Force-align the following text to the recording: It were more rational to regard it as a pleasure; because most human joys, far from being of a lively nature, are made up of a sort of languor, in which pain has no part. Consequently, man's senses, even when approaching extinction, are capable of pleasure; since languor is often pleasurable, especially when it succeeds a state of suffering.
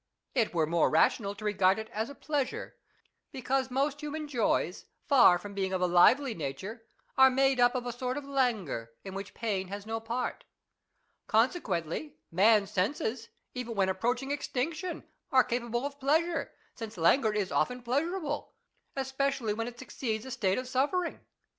It 0.33 0.51
were 0.51 0.65
more 0.65 0.89
rational 0.89 1.35
to 1.35 1.45
regard 1.45 1.77
it 1.77 1.87
as 1.91 2.09
a 2.09 2.15
pleasure; 2.15 2.75
because 3.31 3.69
most 3.69 3.99
human 4.01 4.27
joys, 4.27 4.87
far 5.05 5.37
from 5.37 5.53
being 5.53 5.73
of 5.73 5.79
a 5.81 5.85
lively 5.85 6.33
nature, 6.33 6.87
are 7.19 7.29
made 7.29 7.59
up 7.59 7.75
of 7.75 7.85
a 7.85 7.91
sort 7.93 8.17
of 8.17 8.25
languor, 8.25 8.89
in 9.03 9.13
which 9.13 9.35
pain 9.35 9.67
has 9.67 9.85
no 9.85 9.99
part. 9.99 10.43
Consequently, 11.27 12.15
man's 12.31 12.71
senses, 12.71 13.29
even 13.53 13.75
when 13.75 13.89
approaching 13.89 14.31
extinction, 14.31 15.03
are 15.31 15.43
capable 15.43 15.85
of 15.85 15.99
pleasure; 15.99 16.51
since 16.73 16.97
languor 16.97 17.33
is 17.35 17.51
often 17.51 17.83
pleasurable, 17.83 18.53
especially 18.95 19.53
when 19.53 19.67
it 19.67 19.77
succeeds 19.77 20.25
a 20.25 20.31
state 20.31 20.57
of 20.57 20.67
suffering. 20.67 21.19